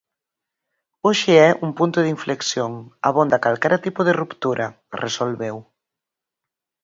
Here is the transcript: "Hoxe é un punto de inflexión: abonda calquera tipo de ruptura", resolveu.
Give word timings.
"Hoxe 1.05 1.33
é 1.47 1.49
un 1.65 1.71
punto 1.79 1.99
de 2.01 2.11
inflexión: 2.15 2.71
abonda 3.09 3.41
calquera 3.45 3.83
tipo 3.85 4.01
de 4.07 4.13
ruptura", 4.21 4.65
resolveu. 5.03 5.55